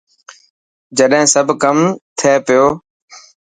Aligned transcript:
چڏهن 0.97 1.25
سب 1.33 1.47
ڪم 1.63 1.77
ٿي 2.17 2.33
پيو. 2.45 2.65